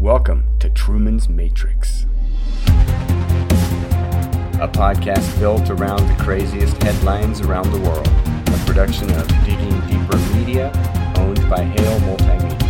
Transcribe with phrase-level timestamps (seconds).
[0.00, 2.06] Welcome to Truman's Matrix,
[4.56, 8.08] a podcast built around the craziest headlines around the world.
[8.08, 10.72] A production of Digging Deeper Media,
[11.18, 12.62] owned by Hale Multimedia.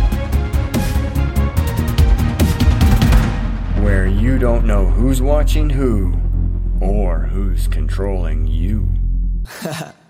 [3.81, 6.13] Where you don't know who's watching who
[6.81, 8.89] or who's controlling you.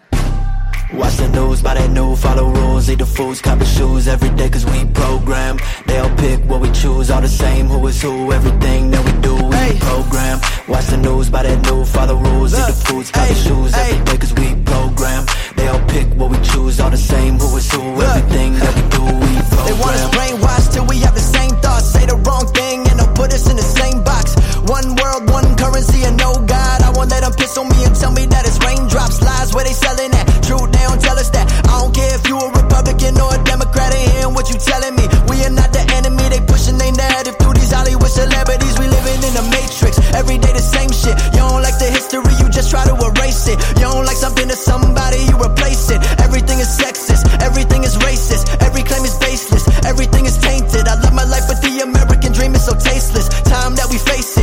[0.93, 4.49] Watch the news, buy that new, follow rules, eat the foods, copy shoes every day
[4.49, 5.57] cause we program.
[5.85, 9.33] They'll pick what we choose, all the same, who is who, everything that we do,
[9.35, 9.79] we hey.
[9.79, 10.41] program.
[10.67, 13.73] Watch the news, buy that new, follow rules, Look, eat the foods, copy hey, shoes
[13.73, 13.81] hey.
[13.81, 15.25] every day cause we program.
[15.55, 18.83] They'll pick what we choose, all the same, who is who, Look, everything that we
[18.91, 19.67] do, we program.
[19.71, 22.99] They want us brainwashed till we have the same thoughts, say the wrong thing and
[22.99, 24.35] they'll put us in the same box.
[24.67, 26.83] One world, one currency, and no God.
[26.83, 29.63] I won't let them piss on me and tell me that it's raindrops, lies where
[29.63, 30.30] they selling at.
[30.51, 31.47] Truth, they don't tell us that.
[31.71, 34.99] I don't care if you a Republican or a Democrat, ain't hearing what you telling
[34.99, 35.07] me.
[35.31, 38.75] We are not the enemy, they pushing their narrative through these Hollywood celebrities.
[38.75, 41.15] We living in a matrix, every day the same shit.
[41.31, 43.63] You don't like the history, you just try to erase it.
[43.79, 46.03] You don't like something to somebody, you replace it.
[46.19, 50.83] Everything is sexist, everything is racist, every claim is baseless, everything is tainted.
[50.83, 53.31] I love my life, but the American dream is so tasteless.
[53.47, 54.40] Time that we face it,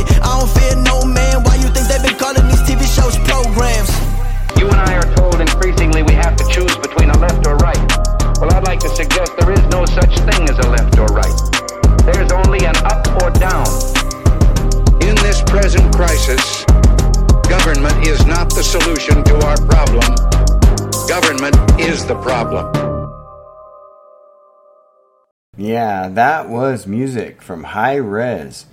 [25.79, 28.65] Yeah, that was music from Hi-Rez,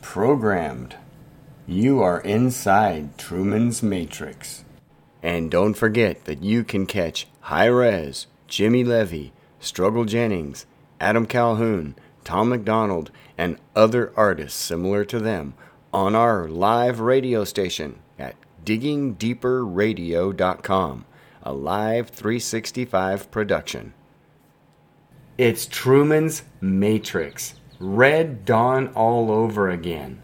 [0.00, 0.96] programmed.
[1.66, 4.64] You are inside Truman's Matrix.
[5.22, 10.64] And don't forget that you can catch Hi-Rez, Jimmy Levy, Struggle Jennings,
[11.00, 15.52] Adam Calhoun, Tom McDonald, and other artists similar to them
[15.92, 21.04] on our live radio station at diggingdeeperradio.com,
[21.42, 23.92] a live 365 production.
[25.36, 27.54] It's Truman's Matrix.
[27.80, 30.22] Red Dawn all over again.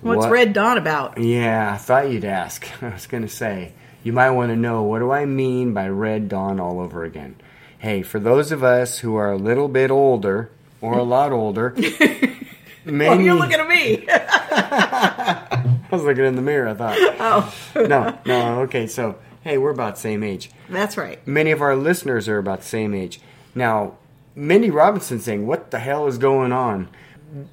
[0.00, 0.30] What's what?
[0.32, 1.18] Red Dawn about?
[1.18, 2.68] Yeah, I thought you'd ask.
[2.82, 5.88] I was going to say you might want to know what do I mean by
[5.88, 7.36] Red Dawn all over again?
[7.78, 11.72] Hey, for those of us who are a little bit older or a lot older,
[12.84, 14.04] maybe oh, you're looking at me.
[14.10, 16.66] I was looking in the mirror.
[16.66, 18.88] I thought, oh no, no, okay.
[18.88, 20.50] So hey, we're about the same age.
[20.68, 21.24] That's right.
[21.24, 23.20] Many of our listeners are about the same age.
[23.54, 23.94] Now,
[24.38, 26.88] Mindy Robinson saying, "What the hell is going on?"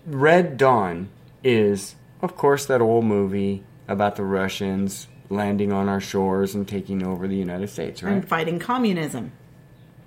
[0.05, 1.09] Red Dawn
[1.43, 7.03] is, of course, that old movie about the Russians landing on our shores and taking
[7.03, 8.13] over the United States, right?
[8.13, 9.31] And fighting communism,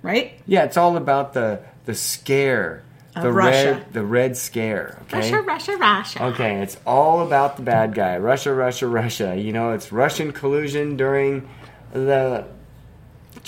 [0.01, 0.39] right?
[0.45, 2.83] Yeah, it's all about the the scare,
[3.15, 3.73] of the Russia.
[3.73, 4.99] red the red scare.
[5.03, 6.23] Okay, Russia, Russia, Russia.
[6.27, 9.35] Okay, it's all about the bad guy, Russia, Russia, Russia.
[9.35, 11.47] You know, it's Russian collusion during
[11.91, 12.45] the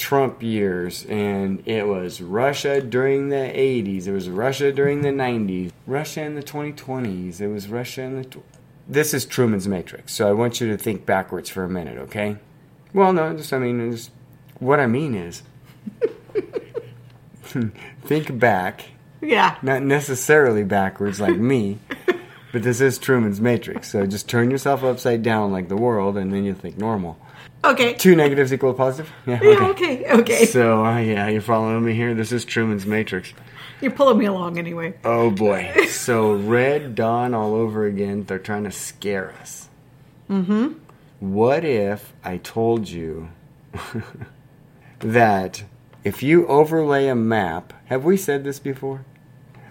[0.02, 4.08] Trump years, and it was Russia during the 80s.
[4.08, 5.72] It was Russia during the 90s.
[5.86, 7.40] Russia in the 2020s.
[7.40, 8.26] It was Russia in the.
[8.26, 8.44] Tw-
[8.90, 12.38] this is Truman's Matrix, so I want you to think backwards for a minute, okay?
[12.96, 14.10] Well, no, just I mean, just
[14.60, 15.44] what I mean is,
[18.04, 18.86] think back.
[19.22, 19.58] Yeah.
[19.62, 21.78] Not necessarily backwards like me,
[22.52, 23.92] but this is Truman's Matrix.
[23.92, 27.20] So just turn yourself upside down like the world, and then you think normal.
[27.64, 27.94] Okay.
[27.94, 29.12] Two negatives equal positive.
[29.26, 29.40] Yeah.
[29.42, 30.02] Okay.
[30.02, 30.22] Yeah, okay.
[30.22, 30.46] okay.
[30.46, 32.14] So uh, yeah, you're following me here.
[32.14, 33.34] This is Truman's Matrix.
[33.82, 34.96] You're pulling me along anyway.
[35.04, 35.72] Oh boy.
[35.90, 38.24] so Red Dawn all over again.
[38.24, 39.70] They're trying to scare us.
[40.30, 40.74] Mm-hmm.
[41.20, 43.30] What if I told you
[45.00, 45.64] that
[46.04, 49.06] if you overlay a map, have we said this before?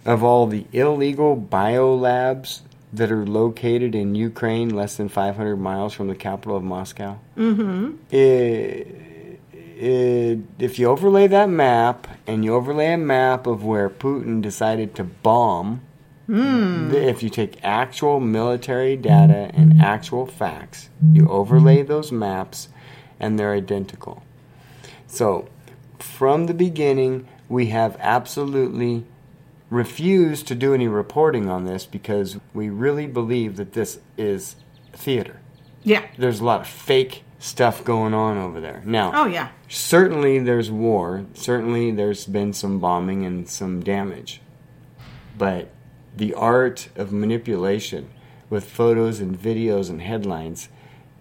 [0.05, 2.61] Of all the illegal biolabs
[2.93, 7.19] that are located in Ukraine, less than 500 miles from the capital of Moscow.
[7.37, 7.97] Mm-hmm.
[8.11, 14.43] It, it, if you overlay that map and you overlay a map of where Putin
[14.43, 15.83] decided to bomb,
[16.29, 16.93] mm.
[16.93, 22.69] if you take actual military data and actual facts, you overlay those maps,
[23.19, 24.23] and they're identical.
[25.07, 25.49] So,
[25.99, 29.05] from the beginning, we have absolutely
[29.71, 34.57] refused to do any reporting on this because we really believe that this is
[34.93, 35.41] theater.
[35.83, 36.07] Yeah.
[36.19, 38.83] There's a lot of fake stuff going on over there.
[38.85, 39.49] Now, oh yeah.
[39.69, 41.25] Certainly there's war.
[41.35, 44.41] Certainly there's been some bombing and some damage.
[45.39, 45.71] But
[46.15, 48.11] the art of manipulation
[48.51, 50.69] with photos and videos and headlines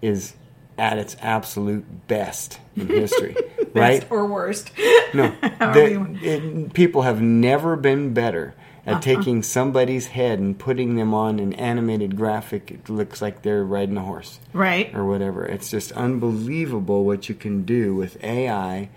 [0.02, 0.34] is
[0.78, 3.36] at its absolute best in history,
[3.74, 4.06] right?
[4.10, 4.70] or worst.
[5.14, 8.54] No, the, it, people have never been better
[8.86, 12.70] at taking somebody's head and putting them on an animated graphic.
[12.70, 14.92] It looks like they're riding a horse Right.
[14.94, 15.44] or whatever.
[15.44, 18.88] It's just unbelievable what you can do with AI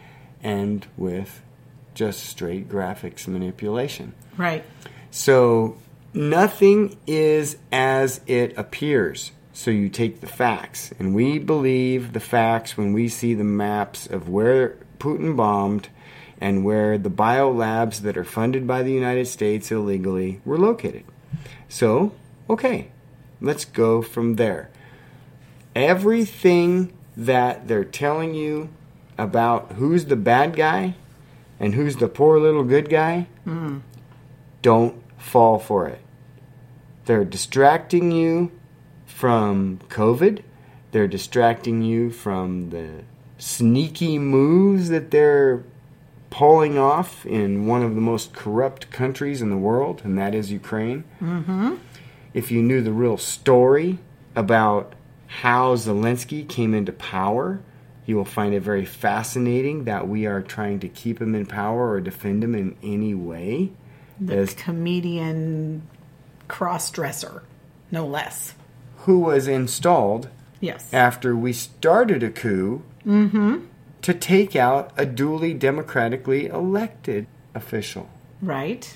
[0.42, 1.42] and with
[1.94, 4.14] just straight graphics manipulation.
[4.38, 4.64] Right.
[5.12, 5.78] So
[6.14, 9.32] nothing is as it appears.
[9.56, 14.08] So you take the facts, and we believe the facts when we see the maps
[14.08, 15.90] of where Putin bombed
[16.42, 21.04] and where the biolabs that are funded by the United States illegally were located.
[21.70, 22.14] So,
[22.50, 22.90] okay,
[23.42, 24.72] let's go from there.
[25.76, 28.70] Everything that they're telling you
[29.20, 30.96] about who's the bad guy
[31.60, 33.80] and who's the poor little good guy, mm-hmm.
[34.64, 36.02] don't fall for it.
[37.06, 38.52] They're distracting you
[39.14, 40.42] from COVID.
[40.92, 43.04] They're distracting you from the
[43.38, 45.64] sneaky moves that they're
[46.30, 50.52] pulling off in one of the most corrupt countries in the world, and that is
[50.52, 51.04] Ukraine.
[51.22, 51.76] Mm-hmm.
[52.34, 54.00] If you knew the real story
[54.36, 54.94] about
[55.28, 57.62] how Zelensky came into power,
[58.06, 61.92] you will find it very fascinating that we are trying to keep him in power
[61.92, 63.72] or defend him in any way.
[64.20, 65.88] The As comedian
[66.48, 67.44] cross dresser,
[67.92, 68.56] no less.
[69.04, 70.30] Who was installed
[70.60, 70.94] Yes.
[70.94, 73.66] after we started a coup mm-hmm.
[74.02, 78.10] to take out a duly democratically elected official.
[78.42, 78.96] Right.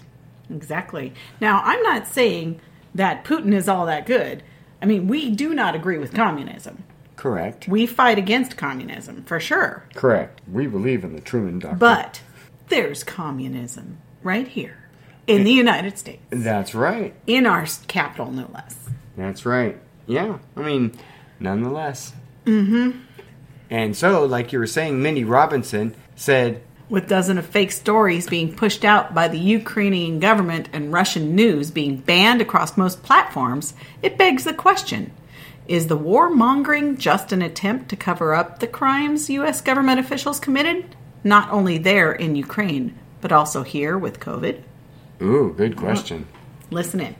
[0.50, 1.14] Exactly.
[1.42, 2.62] Now, I'm not saying
[2.96, 4.44] that Putin is all that good.
[4.82, 6.84] I mean, we do not agree with communism.
[7.18, 7.68] Correct.
[7.68, 9.84] We fight against communism for sure.
[9.94, 10.42] Correct.
[10.50, 11.80] We believe in the Truman Doctrine.
[11.80, 12.22] But
[12.70, 14.88] there's communism right here
[15.26, 17.14] in the United States, that's right.
[17.28, 18.78] in our capital, no less.
[19.18, 19.78] That's right.
[20.08, 20.40] Yeah.
[20.56, 20.94] I mean,
[21.40, 22.14] nonetheless.
[22.46, 23.00] Mm-hmm.
[23.70, 28.56] And so, like you were saying, Mindy Robinson said, With dozens of fake stories being
[28.56, 34.18] pushed out by the Ukrainian government and Russian news being banned across most platforms, it
[34.18, 35.12] begs the question
[35.68, 39.62] Is the warmongering just an attempt to cover up the crimes U.S.
[39.62, 40.96] government officials committed?
[41.24, 44.62] Not only there in Ukraine, but also here with COVID?
[45.22, 46.28] Ooh, good question.
[46.70, 47.16] Listen in.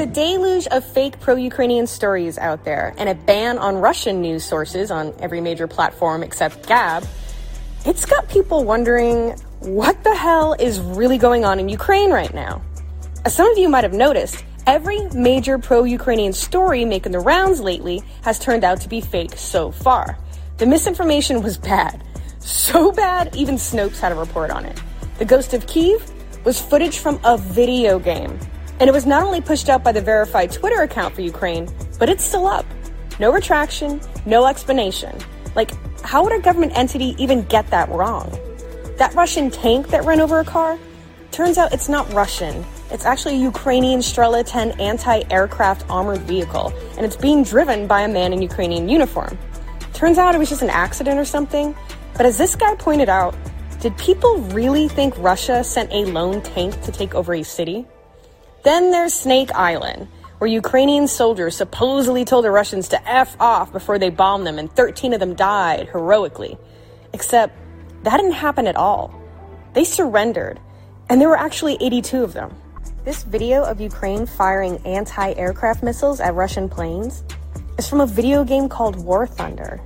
[0.00, 4.42] A deluge of fake pro Ukrainian stories out there and a ban on Russian news
[4.42, 7.06] sources on every major platform except Gab,
[7.84, 12.62] it's got people wondering what the hell is really going on in Ukraine right now.
[13.26, 17.60] As some of you might have noticed, every major pro Ukrainian story making the rounds
[17.60, 20.16] lately has turned out to be fake so far.
[20.56, 22.02] The misinformation was bad.
[22.38, 24.80] So bad, even Snopes had a report on it.
[25.18, 26.10] The Ghost of Kiev
[26.46, 28.40] was footage from a video game.
[28.80, 31.68] And it was not only pushed out by the verified Twitter account for Ukraine,
[31.98, 32.64] but it's still up.
[33.18, 35.14] No retraction, no explanation.
[35.54, 35.72] Like,
[36.02, 38.30] how would a government entity even get that wrong?
[38.96, 40.78] That Russian tank that ran over a car?
[41.30, 42.64] Turns out it's not Russian.
[42.90, 48.00] It's actually a Ukrainian Strela 10 anti aircraft armored vehicle, and it's being driven by
[48.00, 49.38] a man in Ukrainian uniform.
[49.92, 51.76] Turns out it was just an accident or something,
[52.14, 53.34] but as this guy pointed out,
[53.80, 57.86] did people really think Russia sent a lone tank to take over a city?
[58.62, 63.98] Then there's Snake Island, where Ukrainian soldiers supposedly told the Russians to F off before
[63.98, 66.58] they bombed them, and 13 of them died heroically.
[67.14, 67.56] Except
[68.02, 69.14] that didn't happen at all.
[69.72, 70.60] They surrendered,
[71.08, 72.54] and there were actually 82 of them.
[73.02, 77.24] This video of Ukraine firing anti aircraft missiles at Russian planes
[77.78, 79.80] is from a video game called War Thunder.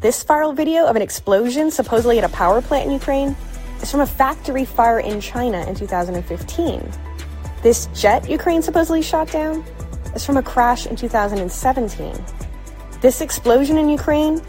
[0.00, 3.34] This viral video of an explosion supposedly at a power plant in Ukraine
[3.82, 6.92] is from a factory fire in China in 2015.
[7.66, 9.64] This jet Ukraine supposedly shot down
[10.14, 12.14] is from a crash in 2017.
[13.00, 14.40] This explosion in Ukraine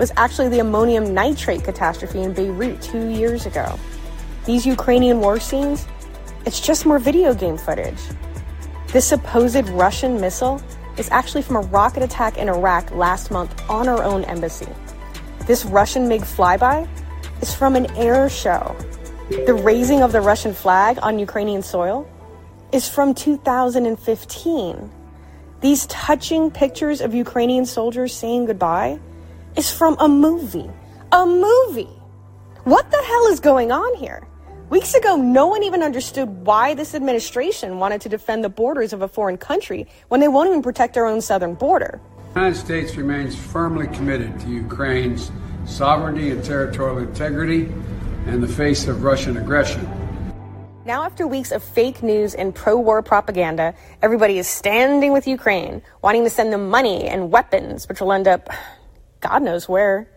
[0.00, 3.78] was actually the ammonium nitrate catastrophe in Beirut two years ago.
[4.46, 5.86] These Ukrainian war scenes,
[6.44, 8.02] it's just more video game footage.
[8.88, 10.60] This supposed Russian missile
[10.98, 14.66] is actually from a rocket attack in Iraq last month on our own embassy.
[15.46, 16.88] This Russian MiG flyby
[17.40, 18.74] is from an air show.
[19.28, 22.10] The raising of the Russian flag on Ukrainian soil
[22.72, 24.90] is from 2015.
[25.60, 28.98] These touching pictures of Ukrainian soldiers saying goodbye
[29.56, 30.70] is from a movie.
[31.12, 31.88] A movie!
[32.64, 34.26] What the hell is going on here?
[34.68, 39.00] Weeks ago, no one even understood why this administration wanted to defend the borders of
[39.00, 42.00] a foreign country when they won't even protect their own southern border.
[42.34, 45.30] The United States remains firmly committed to Ukraine's
[45.64, 47.72] sovereignty and territorial integrity
[48.26, 49.88] in the face of Russian aggression.
[50.86, 55.82] Now, after weeks of fake news and pro war propaganda, everybody is standing with Ukraine,
[56.00, 58.48] wanting to send them money and weapons, which will end up
[59.20, 60.08] God knows where.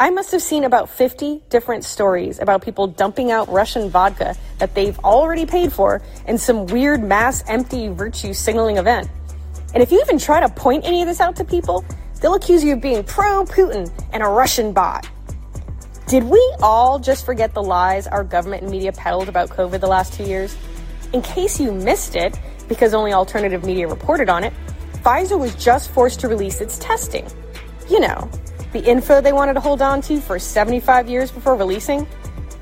[0.00, 4.74] I must have seen about 50 different stories about people dumping out Russian vodka that
[4.74, 9.10] they've already paid for in some weird mass empty virtue signaling event.
[9.74, 11.84] And if you even try to point any of this out to people,
[12.22, 15.06] they'll accuse you of being pro Putin and a Russian bot.
[16.08, 19.88] Did we all just forget the lies our government and media peddled about COVID the
[19.88, 20.56] last two years?
[21.12, 24.54] In case you missed it, because only alternative media reported on it,
[25.02, 27.30] Pfizer was just forced to release its testing.
[27.90, 28.30] You know,
[28.72, 32.08] the info they wanted to hold on to for 75 years before releasing.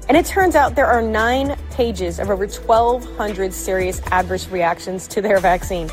[0.09, 5.21] And it turns out there are nine pages of over 1,200 serious adverse reactions to
[5.21, 5.89] their vaccine.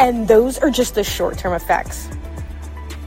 [0.00, 2.08] And those are just the short term effects.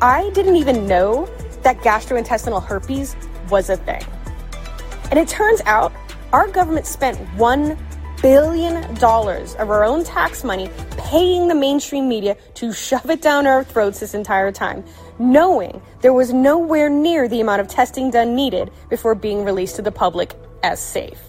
[0.02, 1.26] I didn't even know
[1.64, 3.18] that gastrointestinal herpes
[3.50, 4.04] was a thing.
[5.12, 5.94] And it turns out
[6.34, 7.78] our government spent $1
[8.22, 13.64] billion of our own tax money paying the mainstream media to shove it down our
[13.64, 14.84] throats this entire time,
[15.20, 19.82] knowing there was nowhere near the amount of testing done needed before being released to
[19.82, 20.34] the public
[20.64, 21.22] as safe.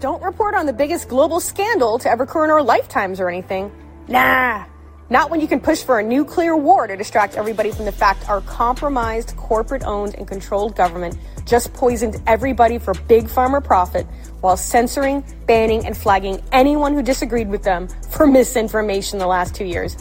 [0.00, 3.72] Don't report on the biggest global scandal to ever occur in our lifetimes or anything.
[4.06, 4.64] Nah,
[5.10, 8.28] not when you can push for a nuclear war to distract everybody from the fact
[8.28, 14.06] our compromised, corporate owned, and controlled government just poisoned everybody for big pharma profit
[14.40, 19.64] while censoring, banning, and flagging anyone who disagreed with them for misinformation the last two
[19.64, 19.96] years,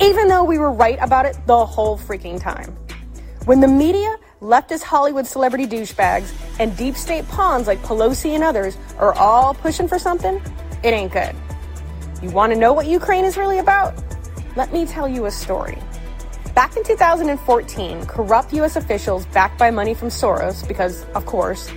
[0.00, 2.76] even though we were right about it the whole freaking time.
[3.46, 8.76] When the media, leftist Hollywood celebrity douchebags, and deep state pawns like Pelosi and others
[8.98, 10.40] are all pushing for something,
[10.82, 11.34] it ain't good.
[12.22, 13.94] You want to know what Ukraine is really about?
[14.56, 15.78] Let me tell you a story.
[16.54, 18.74] Back in 2014, corrupt U.S.
[18.74, 21.70] officials, backed by money from Soros, because, of course,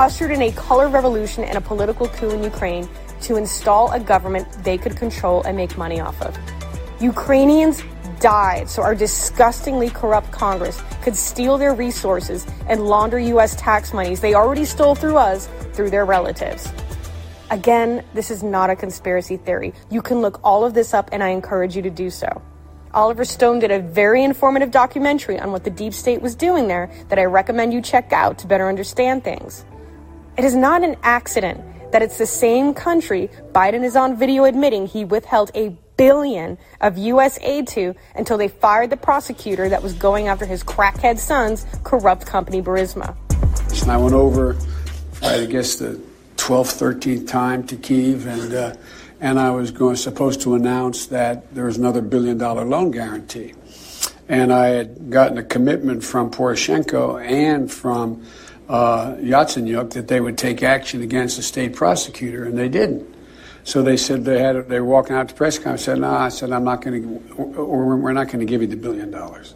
[0.00, 2.88] ushered in a color revolution and a political coup in Ukraine
[3.22, 6.36] to install a government they could control and make money off of.
[7.00, 7.82] Ukrainians
[8.18, 13.54] died so our disgustingly corrupt Congress could steal their resources and launder U.S.
[13.56, 16.72] tax monies they already stole through us through their relatives.
[17.50, 19.72] Again, this is not a conspiracy theory.
[19.88, 22.42] You can look all of this up, and I encourage you to do so.
[22.92, 26.90] Oliver Stone did a very informative documentary on what the deep state was doing there
[27.08, 29.64] that I recommend you check out to better understand things.
[30.36, 31.62] It is not an accident
[31.92, 36.98] that it's the same country Biden is on video admitting he withheld a billion of
[36.98, 37.38] U.S.
[37.42, 42.26] aid to until they fired the prosecutor that was going after his crackhead son's corrupt
[42.26, 43.16] company, Burisma.
[43.82, 44.56] And I went over,
[45.22, 46.00] I guess, the
[46.36, 48.76] 12th, 13th time to Kiev, and uh,
[49.20, 53.54] and I was going supposed to announce that there was another billion dollar loan guarantee,
[54.28, 58.26] and I had gotten a commitment from Poroshenko and from
[58.68, 63.14] uh, Yatsenyuk that they would take action against the state prosecutor, and they didn't.
[63.64, 65.84] So they said they had they were walking out to press conference.
[65.84, 68.68] Said, "No," I said, "I'm not going to, or we're not going to give you
[68.68, 69.54] the billion dollars."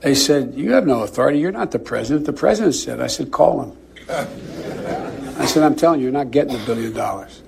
[0.00, 1.38] They said, "You have no authority.
[1.38, 3.76] You're not the president." The president said, "I said, call him."
[5.40, 7.42] I said, I'm telling you, you're not getting the billion dollars.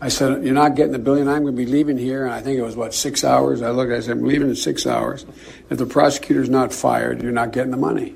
[0.00, 1.26] I said, You're not getting the billion.
[1.26, 2.24] I'm going to be leaving here.
[2.24, 3.62] And I think it was, what, six hours?
[3.62, 5.26] I looked, I said, I'm leaving in six hours.
[5.68, 8.14] If the prosecutor's not fired, you're not getting the money.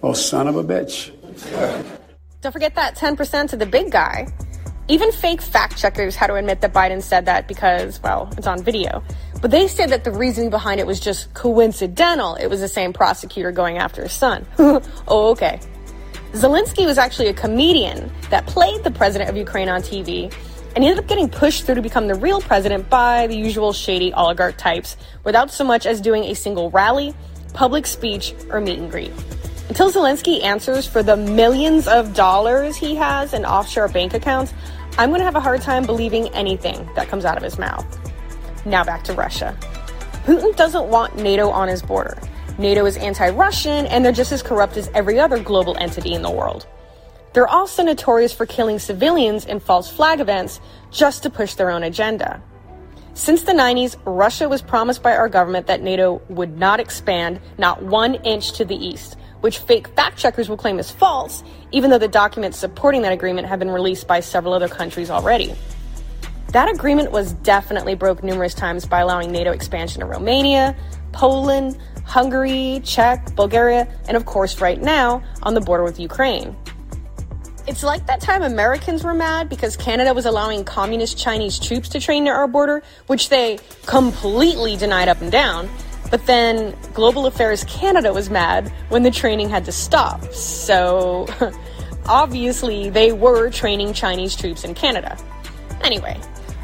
[0.00, 1.10] Well, son of a bitch.
[2.42, 4.28] Don't forget that 10% to the big guy.
[4.86, 8.62] Even fake fact checkers had to admit that Biden said that because, well, it's on
[8.62, 9.02] video.
[9.42, 12.36] But they said that the reasoning behind it was just coincidental.
[12.36, 14.46] It was the same prosecutor going after his son.
[14.58, 15.60] oh, okay.
[16.32, 20.32] Zelensky was actually a comedian that played the president of Ukraine on TV,
[20.76, 23.72] and he ended up getting pushed through to become the real president by the usual
[23.72, 27.12] shady oligarch types without so much as doing a single rally,
[27.52, 29.12] public speech, or meet and greet.
[29.68, 34.54] Until Zelensky answers for the millions of dollars he has in offshore bank accounts,
[34.98, 37.86] I'm going to have a hard time believing anything that comes out of his mouth.
[38.64, 39.56] Now back to Russia.
[40.24, 42.16] Putin doesn't want NATO on his border.
[42.58, 46.22] NATO is anti Russian, and they're just as corrupt as every other global entity in
[46.22, 46.66] the world.
[47.32, 51.84] They're also notorious for killing civilians in false flag events just to push their own
[51.84, 52.42] agenda.
[53.14, 57.82] Since the 90s, Russia was promised by our government that NATO would not expand not
[57.82, 61.98] one inch to the east, which fake fact checkers will claim is false, even though
[61.98, 65.54] the documents supporting that agreement have been released by several other countries already.
[66.48, 70.76] That agreement was definitely broke numerous times by allowing NATO expansion to Romania,
[71.12, 71.78] Poland,
[72.10, 76.56] Hungary, Czech, Bulgaria, and of course, right now, on the border with Ukraine.
[77.68, 82.00] It's like that time Americans were mad because Canada was allowing communist Chinese troops to
[82.00, 85.68] train near our border, which they completely denied up and down.
[86.10, 90.24] But then Global Affairs Canada was mad when the training had to stop.
[90.32, 91.28] So
[92.06, 95.16] obviously they were training Chinese troops in Canada.
[95.84, 96.18] Anyway,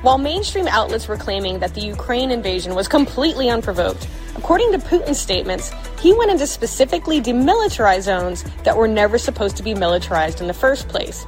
[0.07, 5.19] while mainstream outlets were claiming that the Ukraine invasion was completely unprovoked, according to Putin's
[5.19, 10.47] statements, he went into specifically demilitarized zones that were never supposed to be militarized in
[10.47, 11.27] the first place.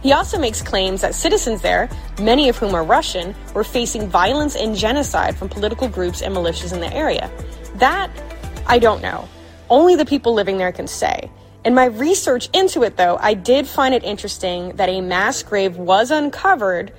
[0.00, 4.54] He also makes claims that citizens there, many of whom are Russian, were facing violence
[4.54, 7.28] and genocide from political groups and militias in the area.
[7.78, 8.12] That,
[8.64, 9.28] I don't know.
[9.68, 11.28] Only the people living there can say.
[11.64, 15.78] In my research into it, though, I did find it interesting that a mass grave
[15.78, 16.92] was uncovered,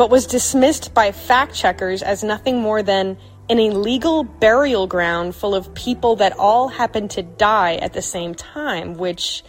[0.00, 3.18] but was dismissed by fact checkers as nothing more than
[3.50, 8.34] an illegal burial ground full of people that all happened to die at the same
[8.34, 9.44] time, which,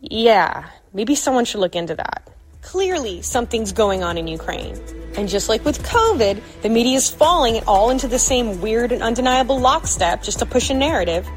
[0.00, 2.26] yeah, maybe someone should look into that.
[2.62, 4.74] Clearly, something's going on in Ukraine.
[5.18, 9.02] And just like with COVID, the media is falling all into the same weird and
[9.02, 11.28] undeniable lockstep just to push a narrative.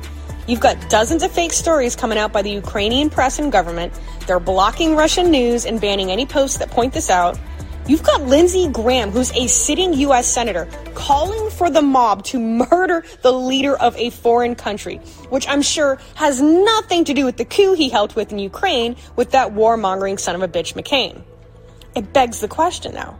[0.48, 3.92] You've got dozens of fake stories coming out by the Ukrainian press and government.
[4.25, 7.38] They're blocking Russian news and banning any posts that point this out.
[7.88, 10.27] You've got Lindsey Graham, who's a sitting U.S.
[10.27, 14.98] Senator, calling for the mob to murder the leader of a foreign country,
[15.29, 18.98] which I'm sure has nothing to do with the coup he helped with in Ukraine
[19.15, 21.24] with that warmongering son of a bitch McCain.
[21.96, 23.15] It begs the question though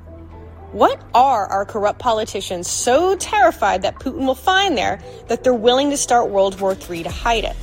[0.74, 5.91] what are our corrupt politicians so terrified that Putin will find there that they're willing
[5.91, 7.55] to start World War III to hide it?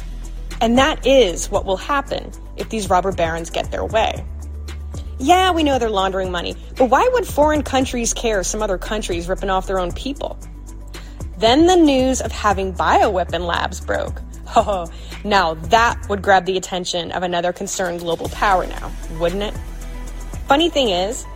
[0.63, 4.25] And that is what will happen if these robber barons get their way.
[5.19, 9.29] Yeah, we know they're laundering money, but why would foreign countries care some other countries
[9.29, 10.39] ripping off their own people?
[11.39, 14.21] Then the news of having bioweapon labs broke.
[14.57, 14.89] Oh,
[15.25, 19.55] now that would grab the attention of another concerned global power now, wouldn't it?
[20.47, 21.27] Funny thing is,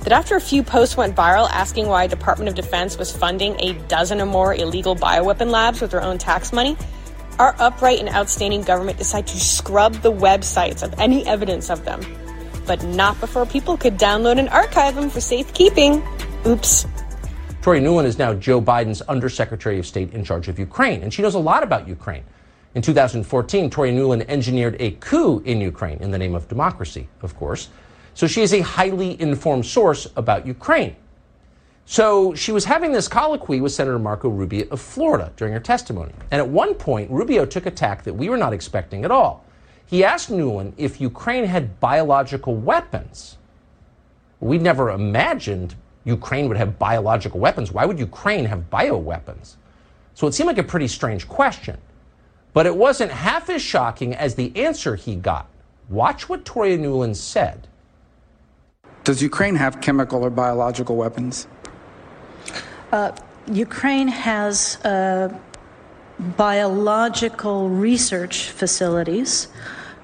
[0.00, 3.74] that after a few posts went viral asking why Department of Defense was funding a
[3.88, 6.76] dozen or more illegal bioweapon labs with their own tax money,
[7.38, 12.00] our upright and outstanding government decided to scrub the websites of any evidence of them.
[12.66, 16.02] But not before people could download and archive them for safekeeping.
[16.46, 16.86] Oops.
[17.62, 21.22] Tori Nuland is now Joe Biden's Undersecretary of State in charge of Ukraine, and she
[21.22, 22.24] knows a lot about Ukraine.
[22.74, 27.34] In 2014, Tori Nuland engineered a coup in Ukraine in the name of democracy, of
[27.36, 27.68] course.
[28.14, 30.96] So she is a highly informed source about Ukraine.
[31.86, 36.12] So she was having this colloquy with Senator Marco Rubio of Florida during her testimony.
[36.32, 39.45] And at one point, Rubio took a tack that we were not expecting at all.
[39.86, 43.38] He asked Nuland if Ukraine had biological weapons.
[44.40, 47.72] We never imagined Ukraine would have biological weapons.
[47.72, 49.56] Why would Ukraine have bioweapons?
[50.14, 51.78] So it seemed like a pretty strange question.
[52.52, 55.46] But it wasn't half as shocking as the answer he got.
[55.88, 57.68] Watch what Toria Nuland said.
[59.04, 61.46] Does Ukraine have chemical or biological weapons?
[62.90, 63.12] Uh,
[63.52, 65.36] Ukraine has uh,
[66.36, 69.48] biological research facilities,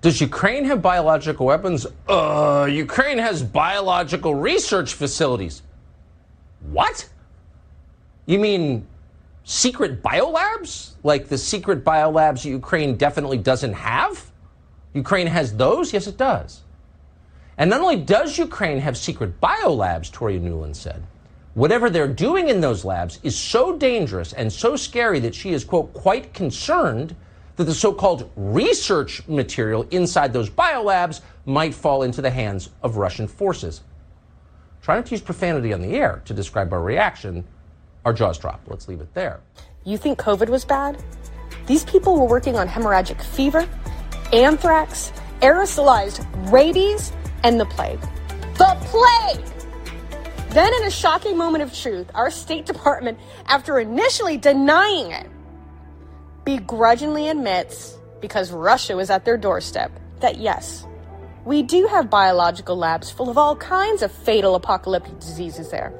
[0.00, 1.86] Does Ukraine have biological weapons?
[2.08, 5.62] Uh, Ukraine has biological research facilities.
[6.70, 7.08] What?
[8.26, 8.86] You mean
[9.42, 10.92] secret biolabs?
[11.02, 14.30] Like the secret biolabs Ukraine definitely doesn't have?
[14.94, 15.92] Ukraine has those?
[15.92, 16.62] Yes, it does.
[17.56, 21.02] And not only does Ukraine have secret biolabs, Toria Nuland said,
[21.54, 25.64] whatever they're doing in those labs is so dangerous and so scary that she is,
[25.64, 27.16] quote, quite concerned
[27.58, 32.96] that the so called research material inside those biolabs might fall into the hands of
[32.96, 33.82] Russian forces.
[34.80, 37.44] Try not to use profanity on the air to describe our reaction.
[38.04, 38.60] Our jaws drop.
[38.68, 39.40] Let's leave it there.
[39.84, 41.02] You think COVID was bad?
[41.66, 43.68] These people were working on hemorrhagic fever,
[44.32, 48.00] anthrax, aerosolized rabies, and the plague.
[48.54, 49.44] The plague!
[50.50, 55.26] Then, in a shocking moment of truth, our State Department, after initially denying it,
[56.48, 60.86] begrudgingly admits, because Russia was at their doorstep, that yes,
[61.44, 65.92] we do have biological labs full of all kinds of fatal apocalyptic diseases there,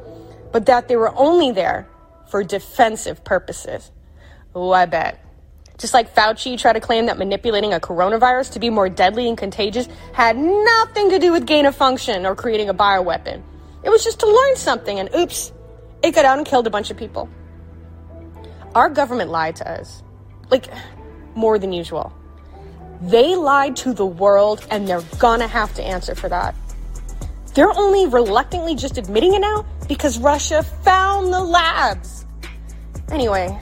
[0.51, 1.87] but that they were only there
[2.31, 3.91] for defensive purposes.
[4.55, 5.23] Oh, I bet.
[5.77, 9.37] Just like Fauci tried to claim that manipulating a coronavirus to be more deadly and
[9.37, 13.43] contagious had nothing to do with gain of function or creating a bioweapon.
[13.85, 15.53] It was just to learn something, and oops,
[16.03, 17.29] it got out and killed a bunch of people.
[18.75, 20.03] Our government lied to us.
[20.51, 20.69] Like,
[21.35, 22.13] more than usual.
[23.03, 26.55] They lied to the world, and they're gonna have to answer for that.
[27.55, 32.25] They're only reluctantly just admitting it now because Russia found the labs.
[33.11, 33.59] Anyway,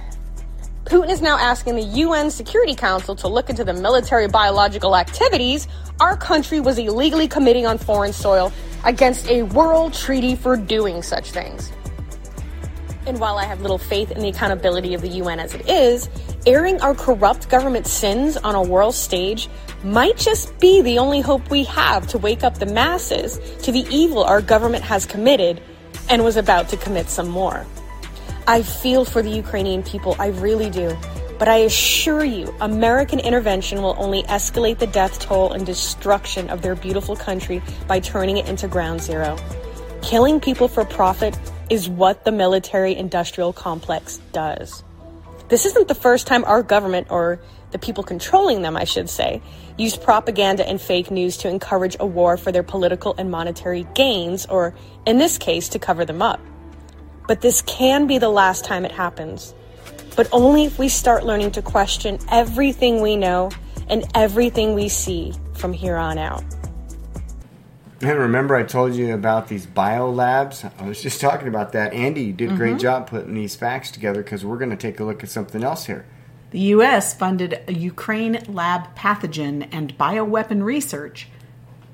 [0.84, 5.68] Putin is now asking the UN Security Council to look into the military biological activities
[6.00, 8.52] our country was illegally committing on foreign soil
[8.84, 11.72] against a world treaty for doing such things.
[13.06, 16.10] And while I have little faith in the accountability of the UN as it is,
[16.44, 19.48] airing our corrupt government sins on a world stage
[19.84, 23.86] might just be the only hope we have to wake up the masses to the
[23.90, 25.62] evil our government has committed
[26.10, 27.64] and was about to commit some more.
[28.48, 30.96] I feel for the Ukrainian people, I really do.
[31.38, 36.62] But I assure you, American intervention will only escalate the death toll and destruction of
[36.62, 39.36] their beautiful country by turning it into ground zero.
[40.00, 41.38] Killing people for profit
[41.70, 44.84] is what the military industrial complex does.
[45.48, 49.42] This isn't the first time our government, or the people controlling them, I should say,
[49.76, 54.46] used propaganda and fake news to encourage a war for their political and monetary gains,
[54.46, 54.74] or
[55.06, 56.40] in this case, to cover them up.
[57.28, 59.54] But this can be the last time it happens.
[60.16, 63.50] But only if we start learning to question everything we know
[63.88, 66.44] and everything we see from here on out.
[68.02, 70.64] And remember, I told you about these bio labs.
[70.78, 71.94] I was just talking about that.
[71.94, 72.80] Andy you did a great Mhm.
[72.80, 75.86] job putting these facts together because we're going to take a look at something else
[75.86, 76.04] here.
[76.50, 77.14] The U.S.
[77.14, 81.28] funded a Ukraine lab pathogen and bioweapon research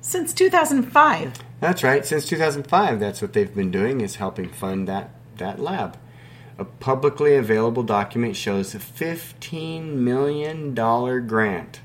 [0.01, 1.35] since 2005.
[1.61, 2.05] That's right.
[2.05, 5.97] Since 2005, that's what they've been doing is helping fund that that lab.
[6.59, 11.81] A publicly available document shows a 15 million dollar grant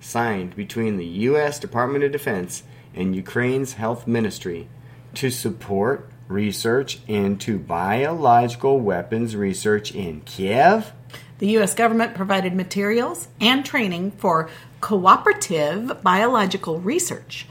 [0.00, 4.68] signed between the US Department of Defense and Ukraine's health ministry
[5.14, 10.92] to support research into biological weapons research in Kiev.
[11.38, 11.74] The U.S.
[11.74, 14.48] government provided materials and training for
[14.80, 17.46] cooperative biological research,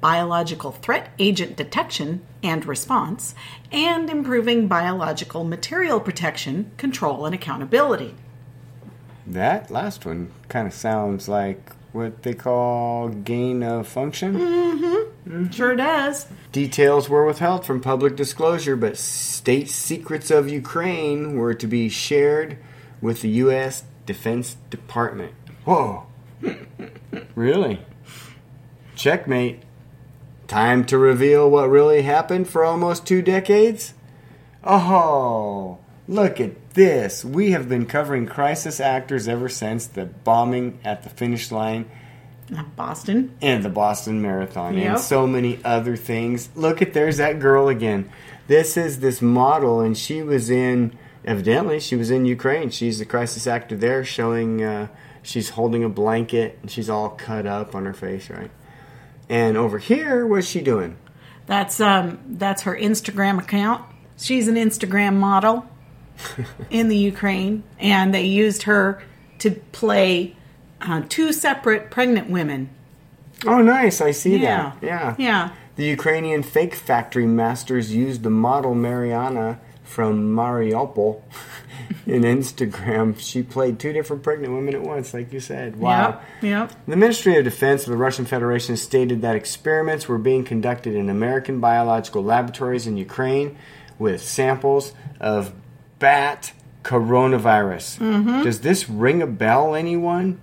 [0.00, 3.34] biological threat agent detection and response,
[3.70, 8.14] and improving biological material protection, control, and accountability.
[9.26, 14.36] That last one kind of sounds like what they call gain of function.
[14.36, 15.50] Mm-hmm.
[15.50, 16.26] Sure does.
[16.52, 22.58] Details were withheld from public disclosure, but state secrets of Ukraine were to be shared
[23.00, 23.84] with the U.S.
[24.06, 25.32] Defense Department.
[25.64, 26.06] Whoa.
[27.34, 27.80] really?
[28.96, 29.62] Checkmate.
[30.46, 33.94] Time to reveal what really happened for almost two decades?
[34.64, 35.78] Oh,
[36.10, 37.24] look at this.
[37.24, 41.88] We have been covering crisis actors ever since the bombing at the finish line
[42.76, 43.36] Boston.
[43.40, 44.86] and the Boston Marathon Yep.
[44.90, 46.48] and so many other things.
[46.56, 48.10] Look at there's that girl again.
[48.48, 52.70] This is this model, and she was in evidently she was in Ukraine.
[52.70, 54.88] She's the crisis actor there, showing uh,
[55.22, 58.50] she's holding a blanket and she's all cut up on her face, right?
[59.28, 60.96] And over here, what's she doing?
[61.46, 63.84] That's um that's her Instagram account.
[64.16, 65.66] She's an Instagram model
[66.70, 69.02] in the Ukraine, and they used her
[69.38, 70.36] to play
[70.80, 72.70] uh, two separate pregnant women.
[73.46, 74.00] Oh, nice!
[74.00, 74.72] I see Yeah.
[74.80, 74.86] that.
[74.86, 75.50] Yeah, Yeah.
[75.76, 81.22] The Ukrainian fake factory masters used the model Mariana from Mariupol
[82.06, 83.18] in Instagram.
[83.18, 85.76] She played two different pregnant women at once, like you said.
[85.76, 86.20] Wow.
[86.42, 86.42] Yep.
[86.42, 86.72] Yep.
[86.86, 91.08] The Ministry of Defense of the Russian Federation stated that experiments were being conducted in
[91.08, 93.56] American biological laboratories in Ukraine
[93.98, 95.52] with samples of
[96.00, 97.98] bat coronavirus.
[97.98, 98.42] Mhm.
[98.42, 100.40] Does this ring a bell, anyone?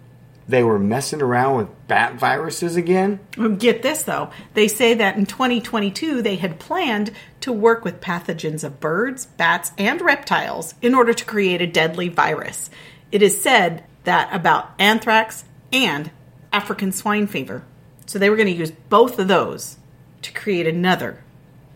[0.48, 3.20] They were messing around with bat viruses again?
[3.58, 4.30] Get this though.
[4.54, 9.74] They say that in 2022 they had planned to work with pathogens of birds, bats,
[9.78, 12.70] and reptiles in order to create a deadly virus.
[13.12, 15.44] It is said that about anthrax
[15.74, 16.12] and
[16.54, 17.64] African swine fever.
[18.06, 19.78] So they were going to use both of those
[20.22, 21.24] to create another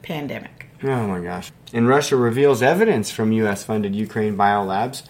[0.01, 0.60] pandemic.
[0.83, 1.51] Oh my gosh.
[1.73, 5.03] And Russia reveals evidence from US funded Ukraine biolabs.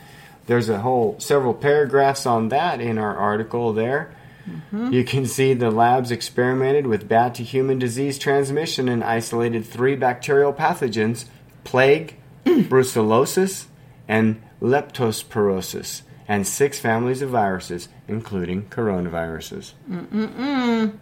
[0.47, 4.13] There's a whole several paragraphs on that in our article there.
[4.49, 4.91] Mm-hmm.
[4.91, 9.95] You can see the labs experimented with bat to human disease transmission and isolated three
[9.95, 11.25] bacterial pathogens
[11.63, 13.65] plague, brucellosis,
[14.07, 19.73] and leptospirosis, and six families of viruses, including coronaviruses.
[19.89, 20.97] Mm-mm-mm.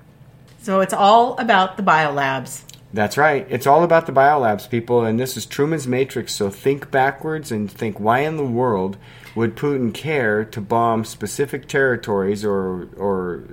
[0.61, 2.63] So it's all about the biolabs.
[2.91, 3.45] That's right.
[3.49, 6.33] It's all about the biolabs, people, and this is Truman's Matrix.
[6.33, 8.97] So think backwards and think why in the world
[9.35, 13.43] would Putin care to bomb specific territories or or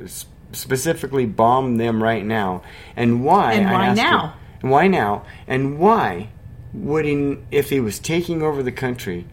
[0.53, 2.63] specifically bomb them right now?
[2.97, 3.55] And why?
[3.55, 4.35] And why now?
[4.63, 5.25] and why now?
[5.47, 6.31] And why
[6.73, 9.27] would he, if he was taking over the country?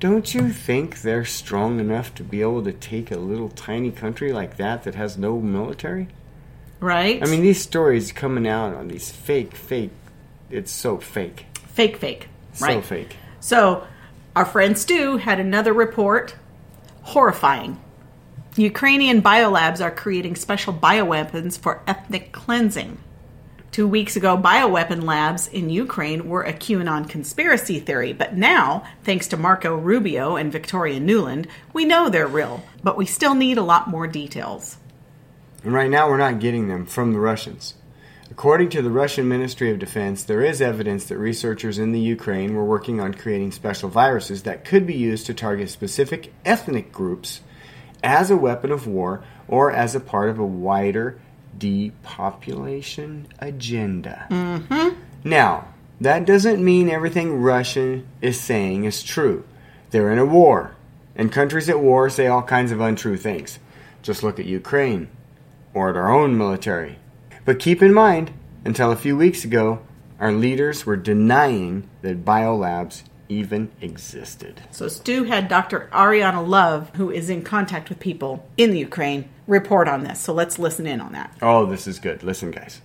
[0.00, 4.32] Don't you think they're strong enough to be able to take a little tiny country
[4.32, 6.08] like that that has no military?
[6.84, 7.22] Right?
[7.22, 9.90] I mean, these stories coming out on these fake, fake.
[10.50, 11.46] It's so fake.
[11.72, 12.28] fake, fake.
[12.52, 12.84] So Right.
[12.84, 13.16] fake.
[13.40, 13.84] So,
[14.36, 16.34] our friend Stu had another report
[17.02, 17.80] horrifying.
[18.56, 22.98] Ukrainian biolabs are creating special bioweapons for ethnic cleansing.
[23.72, 29.26] Two weeks ago, bioweapon labs in Ukraine were a QAnon conspiracy theory, but now, thanks
[29.28, 33.62] to Marco Rubio and Victoria Nuland, we know they're real, but we still need a
[33.62, 34.76] lot more details.
[35.64, 37.74] And right now, we're not getting them from the Russians.
[38.30, 42.54] According to the Russian Ministry of Defense, there is evidence that researchers in the Ukraine
[42.54, 47.40] were working on creating special viruses that could be used to target specific ethnic groups
[48.02, 51.18] as a weapon of war or as a part of a wider
[51.56, 54.26] depopulation agenda.
[54.30, 55.00] Mm-hmm.
[55.22, 55.68] Now,
[56.00, 59.44] that doesn't mean everything Russia is saying is true.
[59.90, 60.76] They're in a war,
[61.16, 63.58] and countries at war say all kinds of untrue things.
[64.02, 65.08] Just look at Ukraine
[65.74, 66.98] or at our own military.
[67.44, 68.32] But keep in mind,
[68.64, 69.80] until a few weeks ago,
[70.18, 74.62] our leaders were denying that biolabs even existed.
[74.70, 75.88] So Stu had Dr.
[75.92, 80.20] Ariana Love, who is in contact with people in the Ukraine, report on this.
[80.20, 81.36] So let's listen in on that.
[81.42, 82.22] Oh, this is good.
[82.22, 82.80] Listen, guys.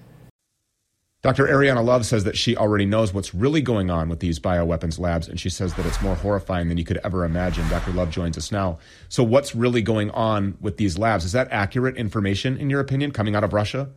[1.21, 1.47] Dr.
[1.47, 5.27] Ariana Love says that she already knows what's really going on with these bioweapons labs,
[5.27, 7.67] and she says that it's more horrifying than you could ever imagine.
[7.67, 7.91] Dr.
[7.91, 8.79] Love joins us now.
[9.09, 11.25] So, what's really going on with these labs?
[11.25, 13.89] Is that accurate information, in your opinion, coming out of Russia?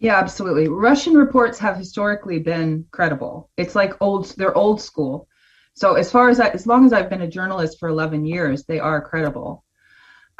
[0.00, 0.66] Yeah, absolutely.
[0.66, 3.50] Russian reports have historically been credible.
[3.56, 5.28] It's like old, they're old school.
[5.74, 8.64] So, as far as I, as long as I've been a journalist for 11 years,
[8.64, 9.64] they are credible.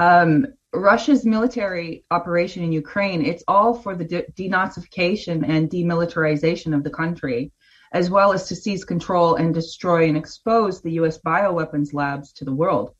[0.01, 6.85] Um, Russia's military operation in Ukraine, it's all for the de- denazification and demilitarization of
[6.85, 7.53] the country,
[7.93, 12.45] as well as to seize control and destroy and expose the US bioweapons labs to
[12.45, 12.95] the world.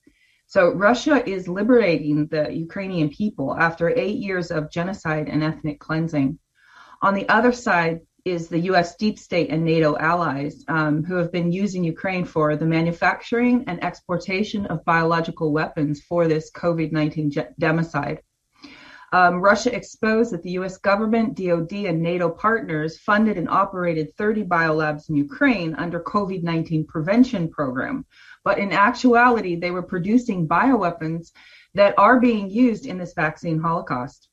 [0.47, 6.39] So Russia is liberating the Ukrainian people after eight years of genocide and ethnic cleansing.
[7.03, 11.33] On the other side, is the US deep state and NATO allies um, who have
[11.33, 17.31] been using Ukraine for the manufacturing and exportation of biological weapons for this COVID 19
[17.31, 18.19] ge- democide.
[19.11, 24.45] Um, Russia exposed that the US government, DoD, and NATO partners funded and operated 30
[24.45, 28.05] biolabs in Ukraine under COVID 19 prevention program.
[28.45, 31.33] But in actuality, they were producing bioweapons
[31.75, 34.28] that are being used in this vaccine holocaust.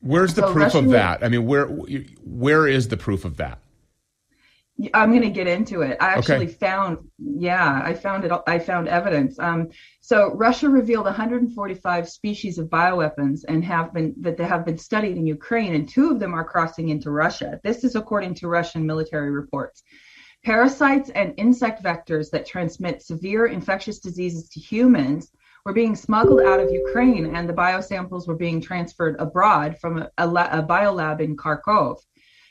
[0.00, 1.22] Where's the so proof Russian, of that?
[1.22, 3.60] I mean, where where is the proof of that?
[4.94, 5.98] I'm going to get into it.
[6.00, 6.54] I actually okay.
[6.54, 8.32] found, yeah, I found it.
[8.46, 9.38] I found evidence.
[9.38, 9.68] Um,
[10.00, 15.16] so Russia revealed 145 species of bioweapons and have been that they have been studied
[15.16, 17.60] in Ukraine, and two of them are crossing into Russia.
[17.62, 19.82] This is according to Russian military reports.
[20.44, 25.30] Parasites and insect vectors that transmit severe infectious diseases to humans
[25.64, 30.10] were being smuggled out of Ukraine, and the biosamples were being transferred abroad from a,
[30.18, 31.98] a, a biolab in Kharkov.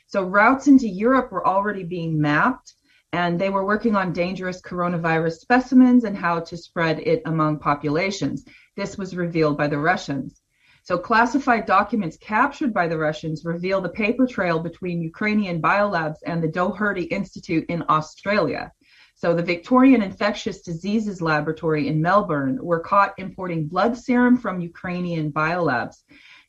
[0.06, 2.74] So routes into Europe were already being mapped,
[3.12, 8.44] and they were working on dangerous coronavirus specimens and how to spread it among populations.
[8.76, 10.40] This was revealed by the Russians.
[10.82, 16.42] So classified documents captured by the Russians reveal the paper trail between Ukrainian biolabs and
[16.42, 18.72] the Doherty Institute in Australia.
[19.20, 25.30] So the Victorian Infectious Diseases Laboratory in Melbourne were caught importing blood serum from Ukrainian
[25.30, 25.96] biolabs.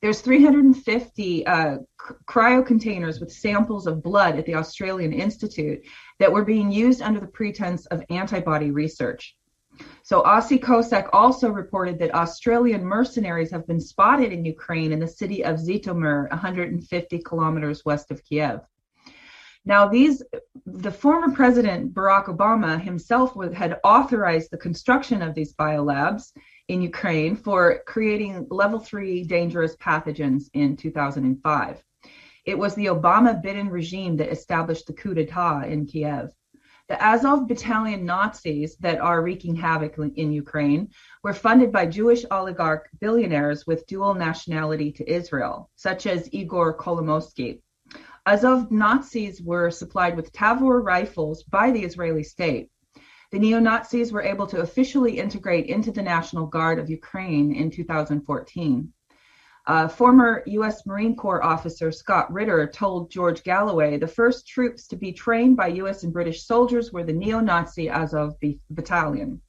[0.02, 1.78] There's 350 uh,
[2.30, 5.86] cryo containers with samples of blood at the Australian Institute
[6.20, 9.36] that were being used under the pretense of antibody research.
[10.04, 15.10] So Aussie Cossack also reported that Australian mercenaries have been spotted in Ukraine in the
[15.10, 18.62] city of Zhytomyr, 150 kilometers west of Kiev.
[19.63, 20.24] Now, these,
[20.65, 26.32] the former president Barack Obama himself had authorized the construction of these biolabs
[26.67, 31.84] in Ukraine for creating level three dangerous pathogens in 2005.
[32.45, 36.32] It was the Obama Biden regime that established the coup d'etat in Kiev.
[36.89, 40.89] The Azov battalion Nazis that are wreaking havoc in Ukraine
[41.24, 47.62] were funded by Jewish oligarch billionaires with dual nationality to Israel, such as Igor Kolomoisky.
[48.28, 52.70] Azov Nazis were supplied with Tavor rifles by the Israeli state.
[53.32, 57.72] The neo Nazis were able to officially integrate into the National Guard of Ukraine in
[57.72, 58.94] 2014.
[59.66, 60.86] Uh, former U.S.
[60.86, 65.68] Marine Corps officer Scott Ritter told George Galloway the first troops to be trained by
[65.68, 66.04] U.S.
[66.04, 68.36] and British soldiers were the neo Nazi Azov
[68.70, 69.42] Battalion.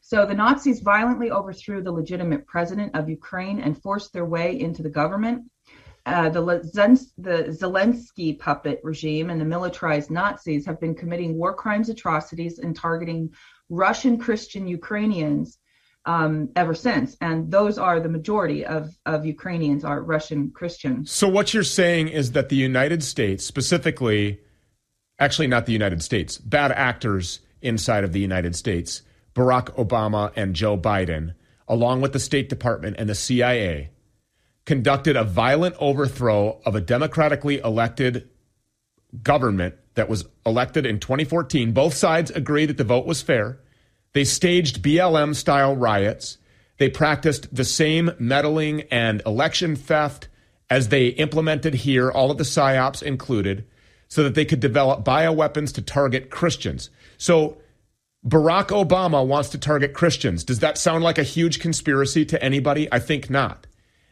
[0.00, 4.84] So the Nazis violently overthrew the legitimate president of Ukraine and forced their way into
[4.84, 5.50] the government.
[6.06, 6.40] Uh, the,
[7.18, 12.76] the Zelensky puppet regime and the militarized Nazis have been committing war crimes, atrocities, and
[12.76, 13.34] targeting
[13.68, 15.58] Russian Christian Ukrainians
[16.04, 17.16] um, ever since.
[17.20, 21.10] And those are the majority of, of Ukrainians are Russian Christians.
[21.10, 24.40] So what you're saying is that the United States, specifically,
[25.18, 29.02] actually not the United States, bad actors inside of the United States,
[29.34, 31.34] Barack Obama and Joe Biden,
[31.66, 33.90] along with the State Department and the CIA,
[34.66, 38.28] conducted a violent overthrow of a democratically elected
[39.22, 41.72] government that was elected in 2014.
[41.72, 43.60] Both sides agreed that the vote was fair.
[44.12, 46.38] They staged BLM style riots.
[46.78, 50.28] They practiced the same meddling and election theft
[50.68, 53.64] as they implemented here, all of the psyops included,
[54.08, 56.90] so that they could develop bioweapons to target Christians.
[57.18, 57.58] So
[58.26, 60.42] Barack Obama wants to target Christians.
[60.42, 62.88] Does that sound like a huge conspiracy to anybody?
[62.92, 63.66] I think not.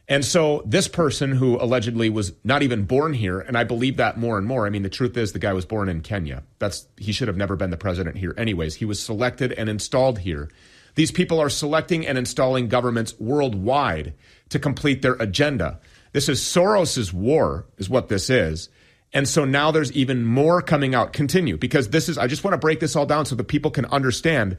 [0.06, 4.18] And so this person who allegedly was not even born here, and I believe that
[4.18, 4.66] more and more.
[4.66, 6.42] I mean, the truth is the guy was born in Kenya.
[6.58, 8.74] That's he should have never been the president here anyways.
[8.74, 10.50] He was selected and installed here.
[10.94, 14.14] These people are selecting and installing governments worldwide
[14.50, 15.80] to complete their agenda.
[16.12, 18.68] This is Soros's war is what this is.
[19.12, 21.12] And so now there's even more coming out.
[21.12, 23.70] Continue because this is I just want to break this all down so that people
[23.70, 24.58] can understand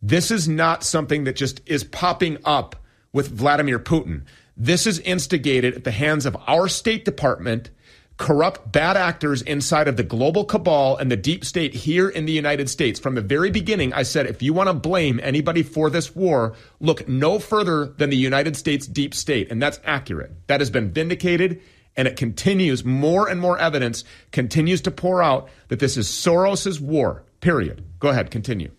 [0.00, 2.76] this is not something that just is popping up
[3.12, 4.24] with Vladimir Putin.
[4.56, 7.70] This is instigated at the hands of our State Department,
[8.16, 12.32] corrupt bad actors inside of the global cabal and the deep state here in the
[12.32, 13.00] United States.
[13.00, 16.54] From the very beginning, I said if you want to blame anybody for this war,
[16.78, 19.50] look no further than the United States deep state.
[19.50, 20.30] And that's accurate.
[20.46, 21.60] That has been vindicated.
[21.96, 26.80] And it continues, more and more evidence continues to pour out that this is Soros's
[26.80, 27.84] war, period.
[27.98, 28.70] Go ahead, continue.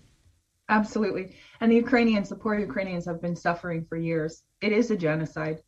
[0.68, 1.36] Absolutely.
[1.62, 4.44] And the Ukrainians, the poor Ukrainians, have been suffering for years.
[4.62, 5.62] It is a genocide.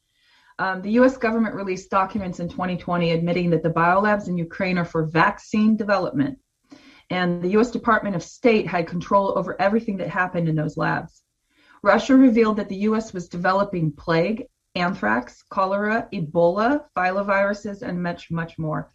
[0.60, 4.86] Um, the US government released documents in 2020 admitting that the biolabs in Ukraine are
[4.86, 6.40] for vaccine development.
[7.10, 11.24] And the US Department of State had control over everything that happened in those labs.
[11.84, 18.58] Russia revealed that the US was developing plague, anthrax, cholera, Ebola, filoviruses, and much, much
[18.58, 18.92] more.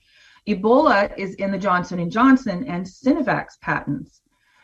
[0.48, 4.20] Ebola is in the Johnson & Johnson and Sinovac patents.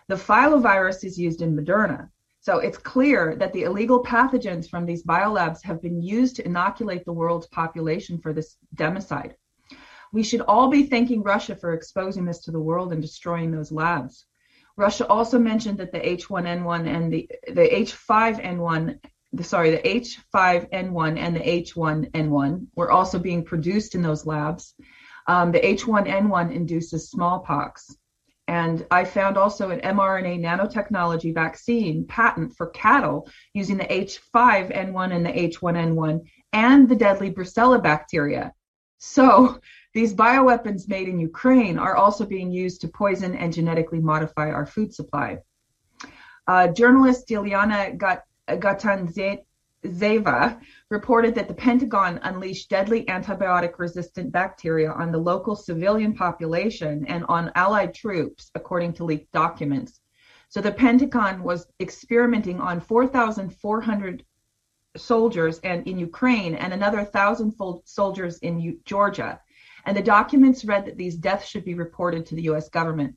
[0.08, 2.08] The filovirus is used in Moderna.
[2.48, 7.04] So it's clear that the illegal pathogens from these biolabs have been used to inoculate
[7.04, 9.34] the world's population for this democide.
[10.14, 13.70] We should all be thanking Russia for exposing this to the world and destroying those
[13.70, 14.24] labs.
[14.78, 18.98] Russia also mentioned that the H1N1 and the, the H5N1,
[19.34, 24.74] the, sorry, the H5N1 and the H1N1 were also being produced in those labs.
[25.26, 27.94] Um, the H1N1 induces smallpox.
[28.48, 35.24] And I found also an mRNA nanotechnology vaccine patent for cattle using the H5N1 and
[35.24, 38.54] the H1N1 and the deadly Brucella bacteria.
[38.96, 39.61] So
[39.94, 44.64] these bioweapons made in Ukraine are also being used to poison and genetically modify our
[44.64, 45.38] food supply.
[46.46, 47.98] Uh, journalist Ilyana
[48.48, 49.44] Gatanzet
[49.85, 50.61] Zeva
[50.91, 57.25] reported that the Pentagon unleashed deadly antibiotic resistant bacteria on the local civilian population and
[57.29, 60.01] on Allied troops, according to leaked documents.
[60.49, 64.25] So the Pentagon was experimenting on 4,400
[64.97, 69.41] soldiers and in Ukraine and another 1,000 soldiers in U- Georgia.
[69.87, 73.17] And the documents read that these deaths should be reported to the US government.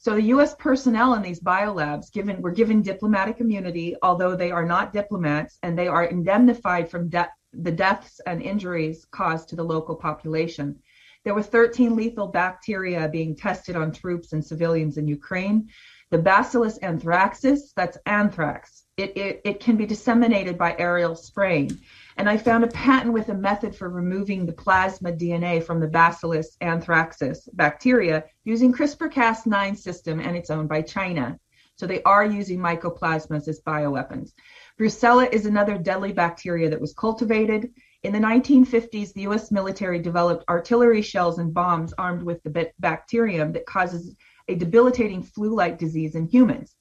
[0.00, 0.54] So the U.S.
[0.54, 5.76] personnel in these biolabs given were given diplomatic immunity, although they are not diplomats, and
[5.76, 10.78] they are indemnified from de- the deaths and injuries caused to the local population.
[11.24, 15.68] There were 13 lethal bacteria being tested on troops and civilians in Ukraine.
[16.10, 18.84] The Bacillus anthracis, that's anthrax.
[18.96, 21.78] It, it, it can be disseminated by aerial spraying.
[22.18, 25.86] And I found a patent with a method for removing the plasma DNA from the
[25.86, 31.38] Bacillus anthracis bacteria using CRISPR-Cas9 system, and it's owned by China.
[31.76, 34.32] So they are using mycoplasmas as bioweapons.
[34.80, 37.72] Brucella is another deadly bacteria that was cultivated.
[38.02, 43.52] In the 1950s, the US military developed artillery shells and bombs armed with the bacterium
[43.52, 44.16] that causes
[44.48, 46.74] a debilitating flu like disease in humans.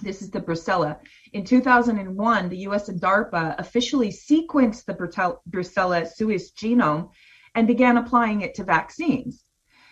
[0.00, 0.98] This is the Brucella.
[1.32, 7.10] In 2001, the US and DARPA officially sequenced the Brucella suis genome
[7.54, 9.44] and began applying it to vaccines.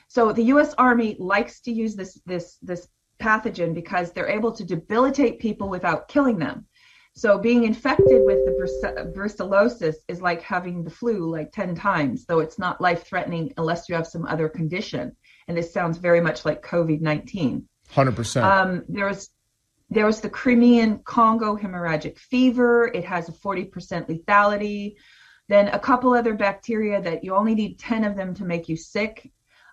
[0.09, 2.89] So the US Army likes to use this, this, this
[3.21, 6.67] pathogen because they're able to debilitate people without killing them.
[7.15, 12.39] So being infected with the brucellosis is like having the flu like 10 times, though
[12.39, 15.17] it's not life threatening unless you have some other condition.
[15.49, 17.69] And this sounds very much like COVID 19.
[17.93, 18.43] 100%.
[18.43, 19.31] Um, there was
[19.91, 22.89] there was the Crimean Congo hemorrhagic fever.
[22.89, 23.71] It has a 40%
[24.09, 24.97] lethality.
[25.49, 28.77] Then a couple other bacteria that you only need 10 of them to make you
[28.77, 29.31] sick.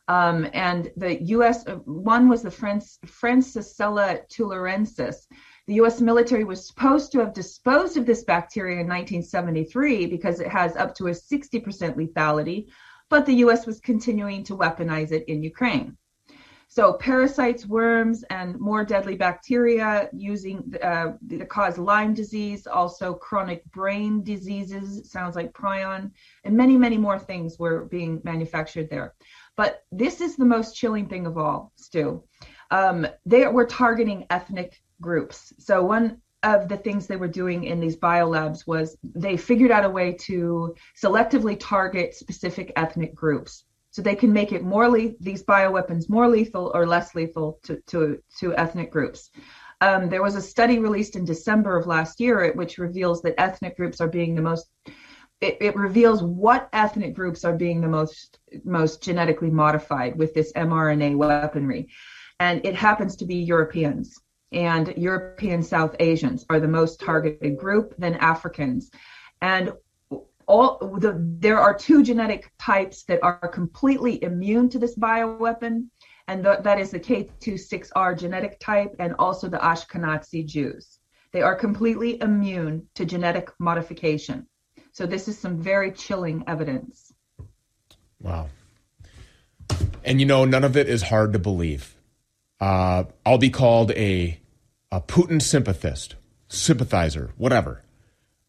[0.07, 1.65] Um, and the U.S.
[1.83, 5.25] one was the Francisella tularensis.
[5.67, 5.99] The U.S.
[5.99, 10.93] military was supposed to have disposed of this bacteria in 1973 because it has up
[10.95, 11.63] to a 60%
[11.95, 12.67] lethality,
[13.09, 13.65] but the U.S.
[13.65, 15.97] was continuing to weaponize it in Ukraine.
[16.75, 21.13] So parasites, worms, and more deadly bacteria using uh,
[21.47, 26.11] cause Lyme disease, also chronic brain diseases, sounds like prion,
[26.43, 29.13] and many, many more things were being manufactured there.
[29.55, 32.21] But this is the most chilling thing of all, Stu.
[32.71, 35.53] Um, they were targeting ethnic groups.
[35.57, 39.85] So one of the things they were doing in these biolabs was they figured out
[39.85, 43.63] a way to selectively target specific ethnic groups
[43.95, 47.81] so they can make it more le- these bioweapons more lethal or less lethal to
[47.87, 49.31] to, to ethnic groups.
[49.79, 53.77] Um, there was a study released in December of last year, which reveals that ethnic
[53.77, 54.67] groups are being the most.
[55.39, 60.51] It, it reveals what ethnic groups are being the most most genetically modified with this
[60.51, 61.87] mRNA weaponry,
[62.41, 64.19] and it happens to be Europeans
[64.51, 68.91] and European South Asians are the most targeted group, then Africans,
[69.41, 69.71] and
[70.47, 75.87] all the there are two genetic types that are completely immune to this bioweapon
[76.27, 80.99] and th- that is the K26R genetic type and also the Ashkenazi Jews.
[81.31, 84.47] They are completely immune to genetic modification.
[84.91, 87.13] So this is some very chilling evidence.
[88.19, 88.49] Wow.
[90.03, 91.95] And you know, none of it is hard to believe.
[92.59, 94.39] Uh, I'll be called a,
[94.91, 96.15] a Putin sympathist,
[96.47, 97.83] sympathizer, whatever.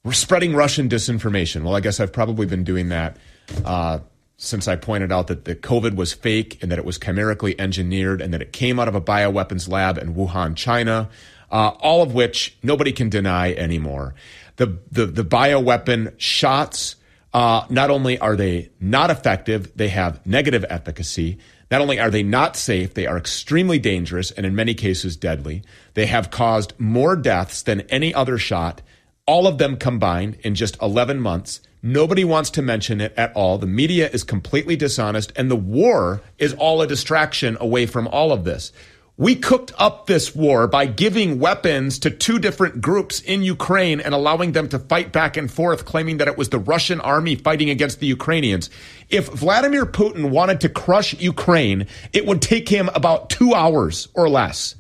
[0.07, 1.64] We're spreading Russian disinformation.
[1.64, 3.16] Well, I guess I've probably been doing that
[3.64, 3.98] uh,
[4.36, 8.20] since I pointed out that the COVID was fake and that it was chimerically engineered
[8.20, 11.11] and that it came out of a bioweapons lab in Wuhan, China.
[11.50, 14.14] Uh, all of which nobody can deny anymore.
[14.57, 16.94] The the, the bioweapon shots.
[17.34, 21.38] Uh, not only are they not effective, they have negative efficacy.
[21.68, 25.64] Not only are they not safe, they are extremely dangerous and in many cases deadly.
[25.94, 28.82] They have caused more deaths than any other shot
[29.26, 31.60] all of them combined in just 11 months.
[31.82, 33.58] Nobody wants to mention it at all.
[33.58, 38.32] The media is completely dishonest, and the war is all a distraction away from all
[38.32, 38.72] of this.
[39.18, 44.14] We cooked up this war by giving weapons to two different groups in Ukraine and
[44.14, 47.70] allowing them to fight back and forth, claiming that it was the Russian army fighting
[47.70, 48.68] against the Ukrainians.
[49.08, 54.28] If Vladimir Putin wanted to crush Ukraine, it would take him about two hours or
[54.28, 54.74] less.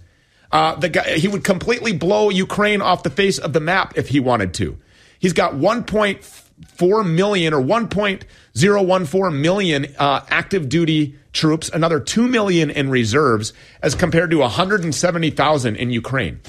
[0.52, 4.08] Uh, the guy, he would completely blow Ukraine off the face of the map if
[4.08, 4.78] he wanted to.
[5.18, 12.90] He's got 1.4 million or 1.014 million uh, active duty troops, another 2 million in
[12.90, 16.40] reserves, as compared to 170,000 in Ukraine.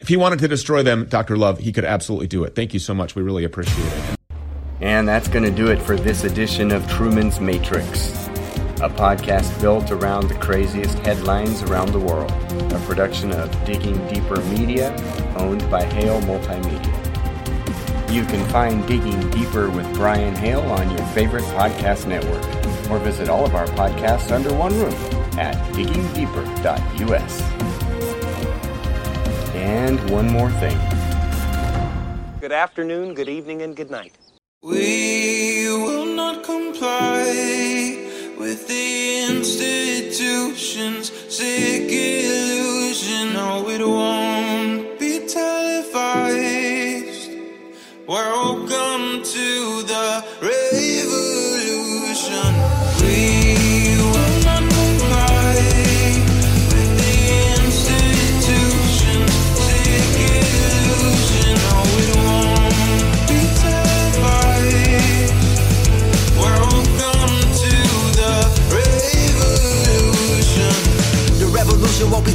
[0.00, 1.36] If he wanted to destroy them, Dr.
[1.36, 2.54] Love, he could absolutely do it.
[2.54, 3.14] Thank you so much.
[3.14, 4.18] We really appreciate it.
[4.80, 8.28] And that's going to do it for this edition of Truman's Matrix
[8.80, 12.30] a podcast built around the craziest headlines around the world,
[12.72, 14.94] a production of Digging Deeper Media,
[15.36, 16.94] owned by Hale Multimedia.
[18.12, 22.42] You can find Digging Deeper with Brian Hale on your favorite podcast network,
[22.90, 27.42] or visit all of our podcasts under one roof at diggingdeeper.us.
[29.54, 30.78] And one more thing.
[32.40, 34.16] Good afternoon, good evening, and good night.
[34.62, 37.24] We will not comply
[38.38, 42.27] with the institution's sick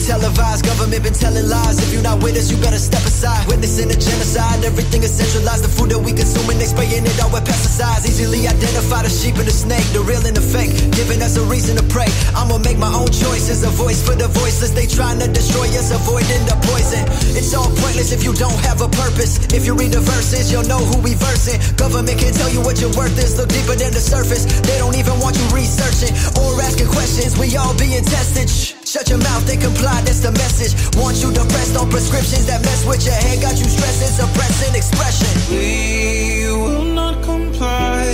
[0.04, 0.66] televised.
[0.66, 1.80] Government been telling lies.
[1.80, 3.48] If you're not with us, you better step aside.
[3.48, 5.64] Witnessing a genocide, everything is centralized.
[5.64, 8.04] The food that we consuming, they spraying it out with pesticides.
[8.06, 10.76] Easily identify the sheep and the snake, the real and the fake.
[10.92, 12.12] Giving us a reason to pray.
[12.36, 13.64] I'ma make my own choices.
[13.64, 14.76] A voice for the voiceless.
[14.76, 17.08] They trying to destroy us, avoiding the poison.
[17.40, 19.40] It's all pointless if you don't have a purpose.
[19.56, 21.60] If you read the verses, you'll know who we versing.
[21.80, 23.40] Government can tell you what your worth is.
[23.40, 24.44] Look deeper than the surface.
[24.68, 27.40] They don't even want you researching or asking questions.
[27.40, 28.50] We all being tested.
[28.50, 28.83] Shh.
[28.94, 30.76] Shut your mouth and comply, that's the message.
[30.96, 34.76] Want you to depressed on prescriptions that mess with your head, got you stressing, suppressing
[34.76, 35.34] expression.
[35.50, 38.06] We will not comply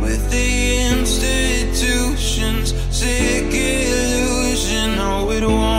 [0.00, 4.96] with the institution's sick illusion.
[4.96, 5.75] No, it won't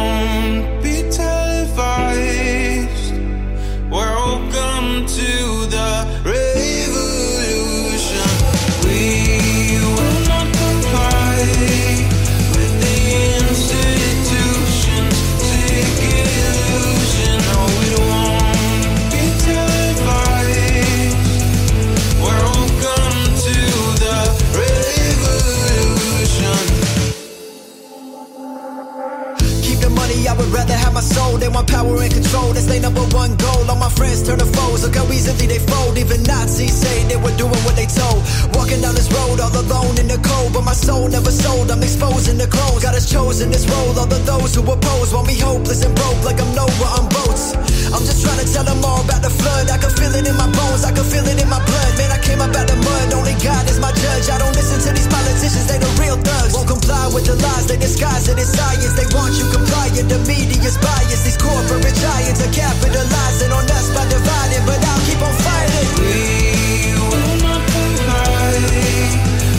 [34.87, 35.97] Look how easily they fold.
[35.97, 38.21] Even Nazis say they were doing what told.
[38.53, 41.71] Walking down this road all alone in the cold, but my soul never sold.
[41.71, 42.83] I'm exposing the clones.
[42.83, 43.95] God has chosen this role.
[43.97, 47.55] All of those who oppose want me hopeless and broke, like I'm Noah on boats.
[47.93, 49.71] I'm just trying to tell them all about the flood.
[49.71, 50.83] I can feel it in my bones.
[50.83, 51.91] I can feel it in my blood.
[51.95, 53.13] Man, I came up out the mud.
[53.15, 54.27] Only God is my judge.
[54.27, 55.67] I don't listen to these politicians.
[55.71, 56.51] They the real thugs.
[56.51, 57.67] Won't comply with the lies.
[57.67, 58.91] They disguise it as science.
[58.99, 60.11] They want you compliant.
[60.11, 61.23] The media's bias.
[61.23, 64.63] These corporate giants are capitalizing on us by dividing.
[64.67, 65.87] But I'll keep on fighting.
[66.03, 67.36] We will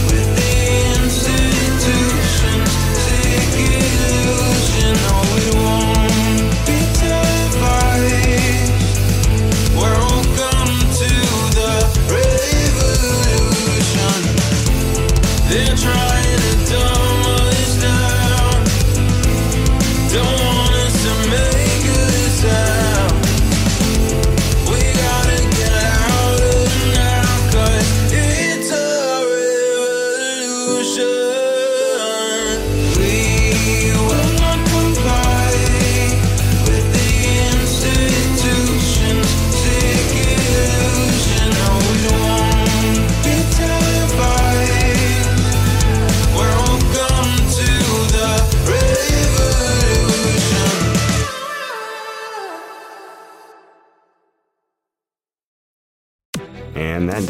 [0.08, 0.52] with the
[1.00, 2.70] institutions.
[3.04, 5.16] Sick illusion, no,